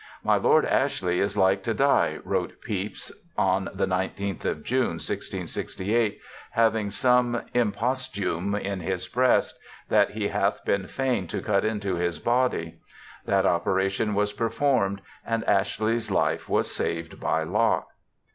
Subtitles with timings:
[0.23, 6.19] "My Lord Ashley is like to die," wrote Pepys on the 19th of June, 1668,"
[6.53, 9.59] having some imposthume in his breast,
[9.89, 12.79] that he hath been fain to cut into his body."
[13.27, 17.87] That operation was performed, and Ashley's life was saved, by Locke.'